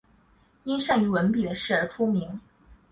[0.63, 2.41] 因善于文笔的事而出名。